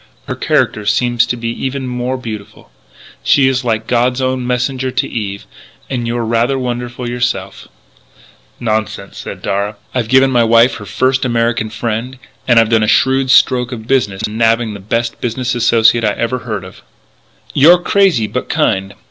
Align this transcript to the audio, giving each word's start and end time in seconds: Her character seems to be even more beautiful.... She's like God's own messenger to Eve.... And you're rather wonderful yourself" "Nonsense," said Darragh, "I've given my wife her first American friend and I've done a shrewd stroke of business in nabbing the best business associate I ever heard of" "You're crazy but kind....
Her 0.27 0.33
character 0.35 0.83
seems 0.87 1.27
to 1.27 1.37
be 1.37 1.49
even 1.63 1.85
more 1.85 2.17
beautiful.... 2.17 2.71
She's 3.23 3.63
like 3.63 3.85
God's 3.85 4.19
own 4.19 4.47
messenger 4.47 4.89
to 4.89 5.07
Eve.... 5.07 5.45
And 5.91 6.07
you're 6.07 6.25
rather 6.25 6.57
wonderful 6.57 7.07
yourself" 7.07 7.67
"Nonsense," 8.59 9.19
said 9.19 9.43
Darragh, 9.43 9.75
"I've 9.93 10.07
given 10.09 10.31
my 10.31 10.43
wife 10.43 10.77
her 10.77 10.87
first 10.87 11.23
American 11.23 11.69
friend 11.69 12.17
and 12.47 12.59
I've 12.59 12.69
done 12.69 12.81
a 12.81 12.87
shrewd 12.87 13.29
stroke 13.29 13.71
of 13.71 13.85
business 13.85 14.23
in 14.25 14.39
nabbing 14.39 14.73
the 14.73 14.79
best 14.79 15.21
business 15.21 15.53
associate 15.53 16.03
I 16.03 16.13
ever 16.13 16.39
heard 16.39 16.63
of" 16.63 16.81
"You're 17.53 17.77
crazy 17.77 18.25
but 18.25 18.49
kind.... 18.49 18.95